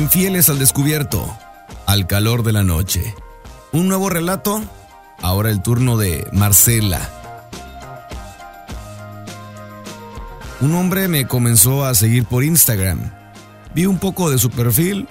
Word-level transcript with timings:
Infieles 0.00 0.48
al 0.48 0.58
descubierto, 0.58 1.30
al 1.84 2.06
calor 2.06 2.42
de 2.42 2.52
la 2.52 2.62
noche. 2.62 3.14
Un 3.70 3.86
nuevo 3.86 4.08
relato, 4.08 4.62
ahora 5.20 5.50
el 5.50 5.60
turno 5.60 5.98
de 5.98 6.26
Marcela. 6.32 7.06
Un 10.62 10.74
hombre 10.74 11.06
me 11.06 11.26
comenzó 11.26 11.84
a 11.84 11.94
seguir 11.94 12.24
por 12.24 12.44
Instagram. 12.44 13.12
Vi 13.74 13.84
un 13.84 13.98
poco 13.98 14.30
de 14.30 14.38
su 14.38 14.48
perfil, 14.48 15.06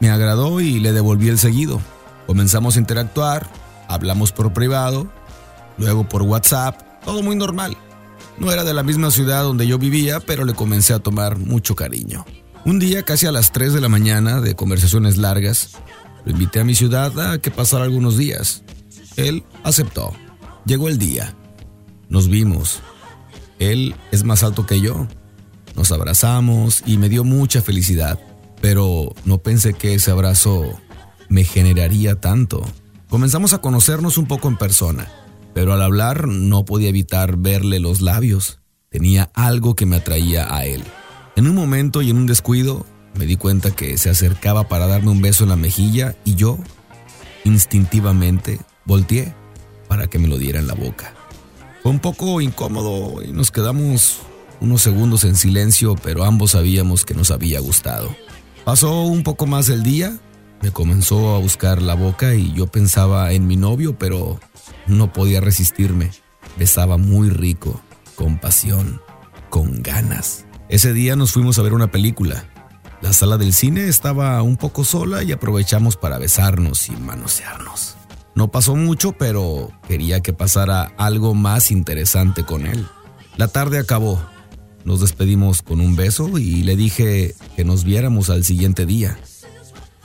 me 0.00 0.10
agradó 0.10 0.60
y 0.60 0.80
le 0.80 0.92
devolví 0.92 1.30
el 1.30 1.38
seguido. 1.38 1.80
Comenzamos 2.26 2.76
a 2.76 2.80
interactuar, 2.80 3.46
hablamos 3.88 4.32
por 4.32 4.52
privado, 4.52 5.10
luego 5.78 6.06
por 6.06 6.20
WhatsApp, 6.20 6.82
todo 7.06 7.22
muy 7.22 7.36
normal. 7.36 7.74
No 8.36 8.52
era 8.52 8.64
de 8.64 8.74
la 8.74 8.82
misma 8.82 9.10
ciudad 9.10 9.44
donde 9.44 9.66
yo 9.66 9.78
vivía, 9.78 10.20
pero 10.20 10.44
le 10.44 10.52
comencé 10.52 10.92
a 10.92 10.98
tomar 10.98 11.38
mucho 11.38 11.74
cariño. 11.74 12.26
Un 12.66 12.78
día, 12.78 13.02
casi 13.02 13.24
a 13.24 13.32
las 13.32 13.52
3 13.52 13.72
de 13.72 13.80
la 13.80 13.88
mañana, 13.88 14.42
de 14.42 14.54
conversaciones 14.54 15.16
largas, 15.16 15.70
lo 16.26 16.32
invité 16.32 16.60
a 16.60 16.64
mi 16.64 16.74
ciudad 16.74 17.18
a 17.18 17.40
que 17.40 17.50
pasara 17.50 17.84
algunos 17.84 18.18
días. 18.18 18.62
Él 19.16 19.42
aceptó. 19.64 20.12
Llegó 20.66 20.88
el 20.88 20.98
día. 20.98 21.34
Nos 22.10 22.28
vimos. 22.28 22.80
Él 23.58 23.94
es 24.12 24.24
más 24.24 24.42
alto 24.42 24.66
que 24.66 24.82
yo. 24.82 25.06
Nos 25.74 25.90
abrazamos 25.90 26.82
y 26.84 26.98
me 26.98 27.08
dio 27.08 27.24
mucha 27.24 27.62
felicidad, 27.62 28.18
pero 28.60 29.14
no 29.24 29.38
pensé 29.38 29.72
que 29.72 29.94
ese 29.94 30.10
abrazo 30.10 30.64
me 31.30 31.44
generaría 31.44 32.20
tanto. 32.20 32.62
Comenzamos 33.08 33.54
a 33.54 33.62
conocernos 33.62 34.18
un 34.18 34.26
poco 34.26 34.48
en 34.48 34.58
persona 34.58 35.08
pero 35.56 35.72
al 35.72 35.80
hablar 35.80 36.28
no 36.28 36.66
podía 36.66 36.90
evitar 36.90 37.38
verle 37.38 37.80
los 37.80 38.02
labios. 38.02 38.60
Tenía 38.90 39.30
algo 39.32 39.74
que 39.74 39.86
me 39.86 39.96
atraía 39.96 40.54
a 40.54 40.66
él. 40.66 40.82
En 41.36 41.46
un 41.46 41.54
momento 41.54 42.00
y 42.00 42.08
en 42.08 42.16
un 42.16 42.26
descuido, 42.26 42.86
me 43.14 43.26
di 43.26 43.36
cuenta 43.36 43.70
que 43.70 43.98
se 43.98 44.08
acercaba 44.08 44.68
para 44.68 44.86
darme 44.86 45.10
un 45.10 45.20
beso 45.20 45.44
en 45.44 45.50
la 45.50 45.56
mejilla 45.56 46.16
y 46.24 46.34
yo, 46.34 46.58
instintivamente, 47.44 48.58
volteé 48.86 49.34
para 49.86 50.06
que 50.06 50.18
me 50.18 50.28
lo 50.28 50.38
diera 50.38 50.60
en 50.60 50.66
la 50.66 50.72
boca. 50.72 51.12
Fue 51.82 51.92
un 51.92 51.98
poco 51.98 52.40
incómodo 52.40 53.22
y 53.22 53.32
nos 53.32 53.50
quedamos 53.50 54.20
unos 54.60 54.80
segundos 54.80 55.24
en 55.24 55.36
silencio, 55.36 55.94
pero 56.02 56.24
ambos 56.24 56.52
sabíamos 56.52 57.04
que 57.04 57.12
nos 57.14 57.30
había 57.30 57.60
gustado. 57.60 58.16
Pasó 58.64 59.02
un 59.02 59.22
poco 59.22 59.46
más 59.46 59.68
el 59.68 59.82
día, 59.82 60.18
me 60.62 60.70
comenzó 60.70 61.34
a 61.34 61.38
buscar 61.38 61.82
la 61.82 61.94
boca 61.94 62.34
y 62.34 62.54
yo 62.54 62.66
pensaba 62.66 63.30
en 63.32 63.46
mi 63.46 63.56
novio, 63.56 63.98
pero 63.98 64.40
no 64.86 65.12
podía 65.12 65.42
resistirme. 65.42 66.12
Besaba 66.56 66.96
muy 66.96 67.28
rico, 67.28 67.78
con 68.14 68.38
pasión, 68.38 69.02
con 69.50 69.82
ganas. 69.82 70.45
Ese 70.68 70.92
día 70.92 71.14
nos 71.14 71.32
fuimos 71.32 71.58
a 71.58 71.62
ver 71.62 71.74
una 71.74 71.92
película. 71.92 72.44
La 73.00 73.12
sala 73.12 73.38
del 73.38 73.52
cine 73.52 73.86
estaba 73.86 74.42
un 74.42 74.56
poco 74.56 74.84
sola 74.84 75.22
y 75.22 75.30
aprovechamos 75.30 75.96
para 75.96 76.18
besarnos 76.18 76.88
y 76.88 76.92
manosearnos. 76.92 77.94
No 78.34 78.50
pasó 78.50 78.74
mucho, 78.74 79.12
pero 79.12 79.70
quería 79.86 80.20
que 80.20 80.32
pasara 80.32 80.92
algo 80.98 81.34
más 81.34 81.70
interesante 81.70 82.44
con 82.44 82.66
él. 82.66 82.84
La 83.36 83.48
tarde 83.48 83.78
acabó. 83.78 84.20
Nos 84.84 85.00
despedimos 85.00 85.62
con 85.62 85.80
un 85.80 85.94
beso 85.94 86.36
y 86.38 86.64
le 86.64 86.74
dije 86.74 87.34
que 87.54 87.64
nos 87.64 87.84
viéramos 87.84 88.28
al 88.28 88.44
siguiente 88.44 88.86
día. 88.86 89.18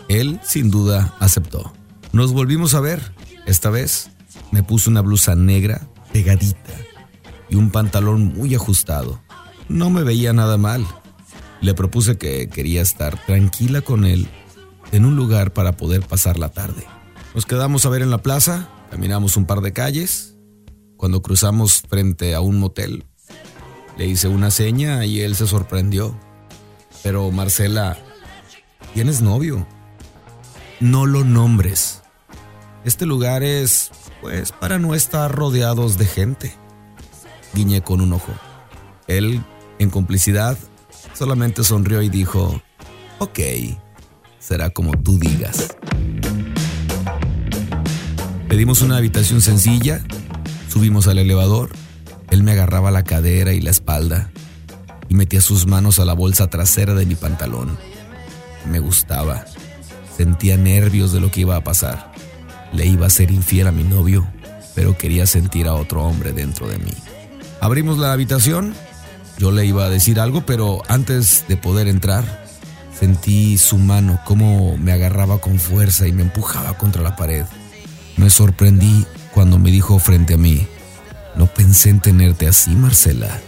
Él, 0.10 0.40
sin 0.44 0.70
duda, 0.70 1.16
aceptó. 1.20 1.74
Nos 2.14 2.34
volvimos 2.34 2.76
a 2.76 2.82
ver, 2.82 3.14
esta 3.48 3.70
vez 3.70 4.12
me 4.52 4.62
puso 4.62 4.90
una 4.90 5.02
blusa 5.02 5.36
negra 5.36 5.88
pegadita 6.14 6.74
y 7.50 7.56
un 7.56 7.72
pantalón 7.72 8.34
muy 8.36 8.54
ajustado. 8.54 9.20
No 9.72 9.90
me 9.90 10.04
veía 10.04 10.34
nada 10.34 10.58
mal. 10.58 10.86
Le 11.62 11.74
propuse 11.74 12.18
que 12.18 12.50
quería 12.50 12.82
estar 12.82 13.18
tranquila 13.26 13.80
con 13.80 14.04
él 14.04 14.28
en 14.92 15.06
un 15.06 15.16
lugar 15.16 15.54
para 15.54 15.78
poder 15.78 16.02
pasar 16.02 16.38
la 16.38 16.50
tarde. 16.50 16.86
Nos 17.34 17.46
quedamos 17.46 17.86
a 17.86 17.90
ver 17.90 18.02
en 18.02 18.12
la 18.12 18.22
plaza, 18.22 18.68
caminamos 18.90 19.38
un 19.38 19.46
par 19.46 19.62
de 19.62 19.72
calles. 19.72 20.36
Cuando 20.98 21.22
cruzamos 21.22 21.84
frente 21.88 22.36
a 22.36 22.42
un 22.42 22.60
motel, 22.60 23.06
le 23.98 24.08
hice 24.08 24.28
una 24.28 24.52
seña 24.52 25.06
y 25.06 25.22
él 25.22 25.38
se 25.38 25.48
sorprendió. 25.48 26.20
Pero 27.02 27.32
Marcela, 27.32 27.98
¿tienes 28.94 29.22
novio? 29.22 29.66
No 30.82 31.06
lo 31.06 31.24
nombres. 31.24 32.02
Este 32.84 33.06
lugar 33.06 33.42
es 33.42 33.90
pues 34.20 34.52
para 34.52 34.80
no 34.80 34.96
estar 34.96 35.34
rodeados 35.34 35.98
de 35.98 36.06
gente. 36.08 36.54
Guiñé 37.54 37.82
con 37.82 38.02
un 38.02 38.12
ojo. 38.12 38.34
Él, 39.08 39.42
en 39.82 39.90
complicidad, 39.90 40.58
solamente 41.14 41.64
sonrió 41.64 42.02
y 42.04 42.10
dijo, 42.10 42.62
ok, 43.18 43.40
será 44.38 44.70
como 44.70 44.92
tú 45.02 45.18
digas. 45.18 45.76
Pedimos 48.48 48.82
una 48.82 48.98
habitación 48.98 49.42
sencilla, 49.42 50.04
subimos 50.70 51.08
al 51.08 51.18
elevador, 51.18 51.72
él 52.30 52.44
me 52.44 52.52
agarraba 52.52 52.92
la 52.92 53.04
cadera 53.04 53.54
y 53.54 53.62
la 53.62 53.72
espalda 53.72 54.30
y 55.10 55.16
metía 55.16 55.42
sus 55.42 55.66
manos 55.66 56.00
a 56.00 56.06
la 56.06 56.14
bolsa 56.14 56.48
trasera 56.48 56.94
de 56.94 57.06
mi 57.06 57.16
pantalón. 57.16 57.78
Me 58.70 58.80
gustaba, 58.80 59.46
sentía 60.16 60.58
nervios 60.58 61.12
de 61.12 61.20
lo 61.20 61.32
que 61.32 61.42
iba 61.42 61.56
a 61.56 61.64
pasar. 61.64 62.12
Le 62.72 62.86
iba 62.86 63.08
a 63.08 63.10
ser 63.10 63.32
infiel 63.32 63.68
a 63.68 63.72
mi 63.72 63.84
novio, 63.84 64.28
pero 64.76 64.96
quería 64.96 65.26
sentir 65.26 65.68
a 65.68 65.74
otro 65.74 66.04
hombre 66.04 66.34
dentro 66.34 66.68
de 66.68 66.78
mí. 66.78 66.94
Abrimos 67.60 67.98
la 67.98 68.14
habitación, 68.14 68.74
yo 69.42 69.50
le 69.50 69.66
iba 69.66 69.86
a 69.86 69.90
decir 69.90 70.20
algo, 70.20 70.46
pero 70.46 70.84
antes 70.88 71.46
de 71.48 71.58
poder 71.58 71.88
entrar, 71.88 72.46
sentí 72.94 73.58
su 73.58 73.80
mano 73.80 74.20
como 74.24 74.78
me 74.78 74.92
agarraba 74.92 75.40
con 75.40 75.58
fuerza 75.58 76.08
y 76.08 76.12
me 76.12 76.22
empujaba 76.22 76.78
contra 76.78 77.02
la 77.02 77.16
pared. 77.16 77.46
Me 78.18 78.30
sorprendí 78.30 79.04
cuando 79.34 79.58
me 79.58 79.72
dijo 79.72 79.98
frente 79.98 80.36
a 80.36 80.38
mí, 80.38 80.68
no 81.36 81.48
pensé 81.48 81.90
en 81.90 82.02
tenerte 82.02 82.48
así, 82.48 82.70
Marcela. 82.70 83.42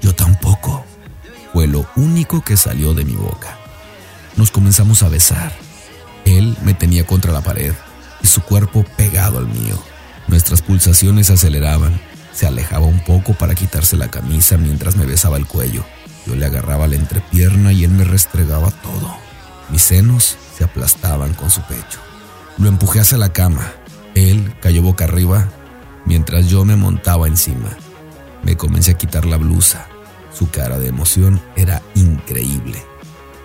Yo 0.00 0.14
tampoco. 0.14 0.82
Fue 1.52 1.66
lo 1.66 1.86
único 1.94 2.42
que 2.42 2.56
salió 2.56 2.94
de 2.94 3.04
mi 3.04 3.12
boca. 3.14 3.58
Nos 4.36 4.50
comenzamos 4.50 5.02
a 5.02 5.10
besar. 5.10 5.52
Él 6.24 6.56
me 6.62 6.72
tenía 6.72 7.04
contra 7.04 7.32
la 7.32 7.42
pared 7.42 7.74
y 8.22 8.26
su 8.28 8.40
cuerpo 8.40 8.82
pegado 8.96 9.40
al 9.40 9.48
mío. 9.48 9.78
Nuestras 10.26 10.62
pulsaciones 10.62 11.28
aceleraban. 11.28 12.00
Se 12.34 12.46
alejaba 12.46 12.86
un 12.86 13.00
poco 13.04 13.34
para 13.34 13.54
quitarse 13.54 13.96
la 13.96 14.10
camisa 14.10 14.56
mientras 14.56 14.96
me 14.96 15.06
besaba 15.06 15.36
el 15.36 15.46
cuello. 15.46 15.84
Yo 16.26 16.34
le 16.34 16.46
agarraba 16.46 16.88
la 16.88 16.96
entrepierna 16.96 17.72
y 17.72 17.84
él 17.84 17.90
me 17.90 18.04
restregaba 18.04 18.70
todo. 18.70 19.14
Mis 19.70 19.82
senos 19.82 20.36
se 20.56 20.64
aplastaban 20.64 21.34
con 21.34 21.50
su 21.50 21.62
pecho. 21.62 22.00
Lo 22.58 22.68
empujé 22.68 23.00
hacia 23.00 23.18
la 23.18 23.32
cama. 23.32 23.72
Él 24.14 24.54
cayó 24.60 24.82
boca 24.82 25.04
arriba 25.04 25.48
mientras 26.06 26.48
yo 26.48 26.64
me 26.64 26.76
montaba 26.76 27.28
encima. 27.28 27.70
Me 28.42 28.56
comencé 28.56 28.92
a 28.92 28.98
quitar 28.98 29.26
la 29.26 29.36
blusa. 29.36 29.86
Su 30.32 30.50
cara 30.50 30.78
de 30.78 30.88
emoción 30.88 31.40
era 31.54 31.82
increíble. 31.94 32.82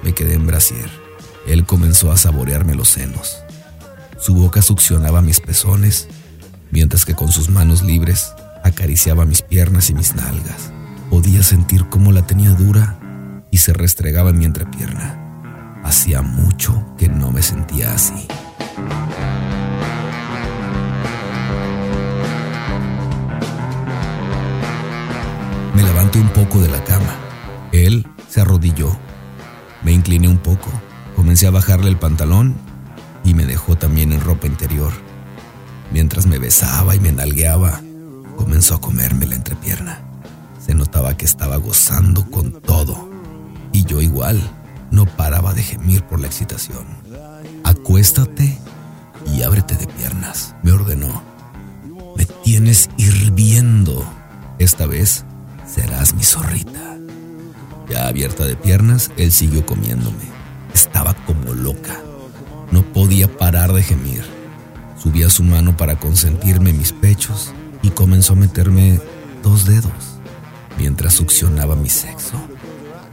Me 0.04 0.14
quedé 0.14 0.34
en 0.34 0.48
brasier. 0.48 0.90
Él 1.46 1.66
comenzó 1.66 2.12
a 2.12 2.18
saborearme 2.18 2.76
los 2.76 2.90
senos. 2.90 3.38
Su 4.20 4.34
boca 4.34 4.62
succionaba 4.62 5.22
mis 5.22 5.40
pezones, 5.40 6.08
mientras 6.72 7.06
que 7.06 7.16
con 7.16 7.32
sus 7.32 7.50
manos 7.50 7.84
libres 7.84 8.34
acariciaba 8.64 9.26
mis 9.26 9.42
piernas 9.42 9.90
y 9.90 9.94
mis 9.94 10.16
nalgas. 10.16 10.72
Podía 11.10 11.44
sentir 11.44 11.88
cómo 11.90 12.12
la 12.12 12.26
tenía 12.26 12.52
dura 12.52 13.00
y 13.52 13.58
se 13.58 13.74
restregaba 13.74 14.32
mi 14.32 14.46
entrepierna. 14.46 15.82
Hacía 15.84 16.22
mucho 16.22 16.86
que 16.98 17.08
no 17.08 17.32
me 17.32 17.42
sentía 17.42 17.94
así. 17.94 18.28
Me 25.76 25.84
levanté 25.84 26.20
un 26.20 26.30
poco 26.30 26.62
de 26.62 26.70
la 26.70 26.84
cama. 26.84 27.16
Él 27.72 28.06
se 28.28 28.42
arrodilló. 28.42 28.96
Me 29.84 29.92
incliné 29.92 30.28
un 30.28 30.38
poco. 30.38 30.70
Comencé 31.16 31.48
a 31.48 31.52
bajarle 31.52 31.90
el 31.90 31.98
pantalón 31.98 32.56
y 33.24 33.34
me 33.34 33.46
dejó 33.46 33.78
también 33.78 34.12
en 34.12 34.22
ropa 34.22 34.48
interior. 34.48 34.92
Mientras 35.92 36.28
me 36.28 36.38
besaba 36.38 36.96
y 36.96 37.00
me 37.00 37.12
nalgueaba, 37.12 37.82
comenzó 38.40 38.76
a 38.76 38.82
comerme 38.82 39.28
la 39.28 39.36
entrepierna. 39.36 40.00
Se 40.66 40.74
notaba 40.74 41.18
que 41.18 41.26
estaba 41.26 41.58
gozando 41.58 42.32
con 42.32 42.62
todo. 42.62 43.10
Y 43.74 43.84
yo 43.84 44.02
igual, 44.02 44.40
no 44.92 45.06
paraba 45.06 45.54
de 45.54 45.62
gemir 45.62 46.04
por 46.04 46.22
la 46.22 46.28
excitación. 46.28 46.86
Acuéstate 47.66 48.58
y 49.26 49.42
ábrete 49.42 49.76
de 49.76 49.88
piernas, 49.88 50.56
me 50.64 50.72
ordenó. 50.72 51.22
Me 52.16 52.26
tienes 52.46 52.90
hirviendo. 52.96 54.06
Esta 54.58 54.86
vez 54.86 55.26
serás 55.68 56.14
mi 56.14 56.24
zorrita. 56.24 56.98
Ya 57.90 58.08
abierta 58.08 58.46
de 58.46 58.56
piernas, 58.56 59.12
él 59.18 59.34
siguió 59.34 59.66
comiéndome. 59.66 60.30
Estaba 60.74 61.14
como 61.26 61.54
loca. 61.54 62.00
No 62.72 62.84
podía 62.84 63.28
parar 63.38 63.74
de 63.74 63.84
gemir. 63.84 64.24
Subía 64.98 65.30
su 65.30 65.44
mano 65.44 65.76
para 65.76 66.00
consentirme 66.00 66.72
mis 66.72 66.94
pechos 66.94 67.54
comenzó 68.00 68.32
a 68.32 68.38
meterme 68.38 68.98
dos 69.44 69.66
dedos 69.66 69.92
mientras 70.78 71.16
succionaba 71.16 71.76
mi 71.76 71.90
sexo. 71.90 72.42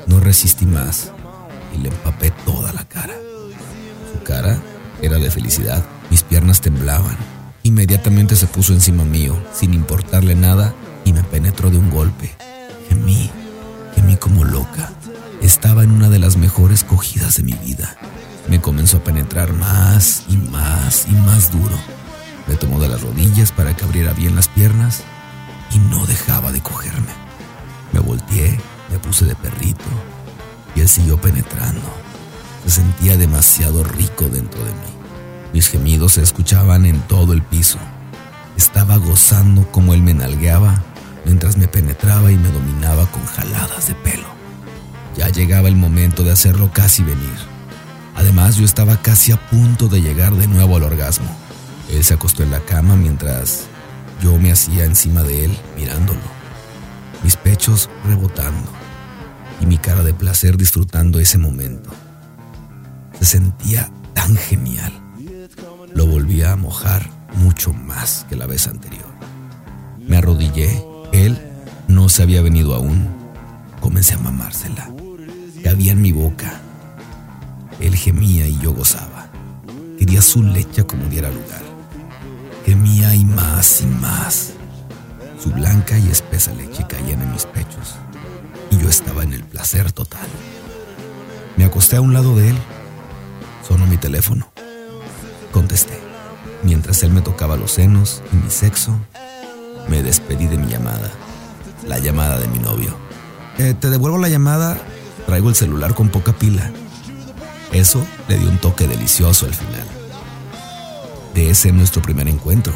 No 0.06 0.20
resistí 0.20 0.64
más 0.64 1.10
y 1.74 1.78
le 1.78 1.88
empapé 1.88 2.30
toda 2.44 2.72
la 2.72 2.84
cara. 2.84 3.14
Su 4.12 4.22
cara 4.22 4.56
era 5.02 5.18
de 5.18 5.28
felicidad. 5.28 5.84
Mis 6.08 6.22
piernas 6.22 6.60
temblaban. 6.60 7.16
Inmediatamente 7.64 8.36
se 8.36 8.46
puso 8.46 8.74
encima 8.74 9.02
mío, 9.02 9.36
sin 9.52 9.74
importarle 9.74 10.36
nada, 10.36 10.72
y 11.04 11.12
me 11.12 11.24
penetró 11.24 11.68
de 11.70 11.78
un 11.78 11.90
golpe. 11.90 12.36
Gemí, 12.88 13.28
gemí 13.96 14.14
como 14.14 14.44
loca. 14.44 14.92
Estaba 15.42 15.82
en 15.82 15.90
una 15.90 16.10
de 16.10 16.20
las 16.20 16.36
mejores 16.36 16.84
cogidas 16.84 17.34
de 17.34 17.42
mi 17.42 17.54
vida. 17.54 17.96
Me 18.48 18.60
comenzó 18.60 18.98
a 18.98 19.04
penetrar 19.04 19.52
más 19.52 20.22
y 20.28 20.36
más 20.36 21.08
y 21.10 21.12
más 21.16 21.50
duro. 21.50 21.76
Me 22.46 22.54
tomó 22.54 22.80
de 22.80 22.88
las 22.88 23.02
rodillas 23.02 23.52
para 23.52 23.74
que 23.74 23.84
abriera 23.84 24.12
bien 24.12 24.36
las 24.36 24.48
piernas 24.48 25.02
y 25.72 25.78
no 25.78 26.06
dejaba 26.06 26.52
de 26.52 26.60
cogerme. 26.60 27.12
Me 27.92 28.00
volteé, 28.00 28.58
me 28.90 28.98
puse 28.98 29.24
de 29.24 29.34
perrito 29.34 29.84
y 30.74 30.80
él 30.80 30.88
siguió 30.88 31.20
penetrando. 31.20 31.88
Se 32.64 32.70
sentía 32.70 33.16
demasiado 33.16 33.84
rico 33.84 34.28
dentro 34.28 34.60
de 34.60 34.72
mí. 34.72 34.96
Mis 35.52 35.68
gemidos 35.68 36.14
se 36.14 36.22
escuchaban 36.22 36.86
en 36.86 37.00
todo 37.02 37.32
el 37.32 37.42
piso. 37.42 37.78
Estaba 38.56 38.96
gozando 38.96 39.70
como 39.70 39.94
él 39.94 40.02
me 40.02 40.14
nalgueaba 40.14 40.82
mientras 41.24 41.56
me 41.56 41.68
penetraba 41.68 42.30
y 42.30 42.36
me 42.36 42.50
dominaba 42.50 43.06
con 43.10 43.24
jaladas 43.26 43.88
de 43.88 43.94
pelo. 43.94 44.26
Ya 45.16 45.28
llegaba 45.28 45.68
el 45.68 45.76
momento 45.76 46.22
de 46.22 46.32
hacerlo 46.32 46.70
casi 46.72 47.02
venir. 47.02 47.34
Además, 48.14 48.56
yo 48.56 48.64
estaba 48.64 48.96
casi 49.02 49.32
a 49.32 49.48
punto 49.48 49.88
de 49.88 50.00
llegar 50.00 50.34
de 50.34 50.46
nuevo 50.46 50.76
al 50.76 50.84
orgasmo. 50.84 51.45
Él 51.90 52.04
se 52.04 52.14
acostó 52.14 52.42
en 52.42 52.50
la 52.50 52.60
cama 52.60 52.96
mientras 52.96 53.66
yo 54.22 54.38
me 54.38 54.50
hacía 54.50 54.84
encima 54.84 55.22
de 55.22 55.44
él 55.44 55.58
mirándolo, 55.76 56.20
mis 57.22 57.36
pechos 57.36 57.90
rebotando 58.04 58.68
y 59.60 59.66
mi 59.66 59.78
cara 59.78 60.02
de 60.02 60.14
placer 60.14 60.56
disfrutando 60.56 61.20
ese 61.20 61.38
momento. 61.38 61.90
Se 63.18 63.24
sentía 63.24 63.90
tan 64.14 64.36
genial. 64.36 64.92
Lo 65.94 66.06
volvía 66.06 66.52
a 66.52 66.56
mojar 66.56 67.08
mucho 67.36 67.72
más 67.72 68.26
que 68.28 68.36
la 68.36 68.46
vez 68.46 68.66
anterior. 68.66 69.06
Me 70.06 70.18
arrodillé. 70.18 70.84
Él 71.12 71.38
no 71.88 72.08
se 72.08 72.22
había 72.22 72.42
venido 72.42 72.74
aún. 72.74 73.08
Comencé 73.80 74.14
a 74.14 74.18
mamársela. 74.18 74.90
Cabía 75.64 75.92
en 75.92 76.02
mi 76.02 76.12
boca. 76.12 76.60
Él 77.80 77.96
gemía 77.96 78.46
y 78.46 78.58
yo 78.58 78.72
gozaba. 78.72 79.28
Quería 79.98 80.20
su 80.20 80.42
leche 80.42 80.84
como 80.84 81.06
diera 81.06 81.30
lugar. 81.30 81.75
Gemía 82.66 83.14
y 83.14 83.24
más 83.24 83.80
y 83.80 83.86
más. 83.86 84.54
Su 85.40 85.52
blanca 85.52 85.96
y 85.96 86.08
espesa 86.08 86.52
leche 86.52 86.84
caían 86.88 87.22
en 87.22 87.32
mis 87.32 87.46
pechos 87.46 87.94
y 88.72 88.78
yo 88.78 88.88
estaba 88.88 89.22
en 89.22 89.34
el 89.34 89.44
placer 89.44 89.92
total. 89.92 90.26
Me 91.56 91.64
acosté 91.64 91.94
a 91.94 92.00
un 92.00 92.12
lado 92.12 92.34
de 92.34 92.50
él. 92.50 92.58
Sonó 93.68 93.86
mi 93.86 93.96
teléfono. 93.96 94.48
Contesté. 95.52 95.96
Mientras 96.64 97.04
él 97.04 97.12
me 97.12 97.20
tocaba 97.20 97.56
los 97.56 97.70
senos 97.70 98.20
y 98.32 98.36
mi 98.36 98.50
sexo, 98.50 98.98
me 99.88 100.02
despedí 100.02 100.48
de 100.48 100.58
mi 100.58 100.66
llamada. 100.66 101.12
La 101.86 102.00
llamada 102.00 102.40
de 102.40 102.48
mi 102.48 102.58
novio. 102.58 102.96
Eh, 103.58 103.74
te 103.78 103.90
devuelvo 103.90 104.18
la 104.18 104.28
llamada. 104.28 104.76
Traigo 105.26 105.50
el 105.50 105.54
celular 105.54 105.94
con 105.94 106.08
poca 106.08 106.32
pila. 106.32 106.72
Eso 107.70 108.04
le 108.26 108.38
dio 108.38 108.50
un 108.50 108.58
toque 108.58 108.88
delicioso 108.88 109.46
al 109.46 109.54
final 109.54 109.95
de 111.36 111.50
ese 111.50 111.70
nuestro 111.70 112.00
primer 112.00 112.28
encuentro, 112.28 112.72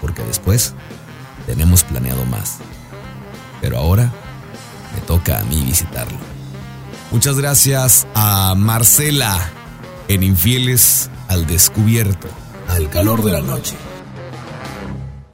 porque 0.00 0.22
después 0.24 0.74
tenemos 1.46 1.84
planeado 1.84 2.24
más. 2.24 2.56
Pero 3.60 3.76
ahora 3.76 4.10
me 4.94 5.00
toca 5.02 5.38
a 5.38 5.44
mí 5.44 5.62
visitarlo. 5.62 6.16
Muchas 7.12 7.36
gracias 7.36 8.06
a 8.14 8.54
Marcela 8.56 9.50
en 10.08 10.22
Infieles 10.22 11.10
al 11.28 11.46
Descubierto, 11.46 12.28
al 12.68 12.88
calor 12.88 13.22
de 13.22 13.32
la 13.32 13.42
noche. 13.42 13.76